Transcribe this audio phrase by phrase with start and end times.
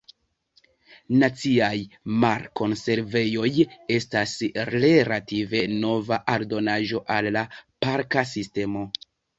[1.23, 1.81] Naciaj
[2.23, 3.51] Mar-Konservejoj
[3.99, 4.35] estas
[4.73, 7.49] relative nova aldonaĵo al la
[7.87, 8.89] parka sistemo.